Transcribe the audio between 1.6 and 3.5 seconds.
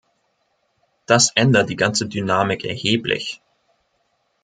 die ganze Dynamik erheblich.